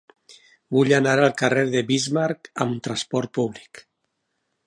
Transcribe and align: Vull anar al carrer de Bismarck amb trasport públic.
Vull 0.75 0.93
anar 0.97 1.11
al 1.25 1.35
carrer 1.41 1.65
de 1.75 1.83
Bismarck 1.91 2.49
amb 2.65 2.81
trasport 2.87 3.35
públic. 3.39 3.85